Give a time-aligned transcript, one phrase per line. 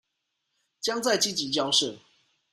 [0.79, 1.99] 將再積極交涉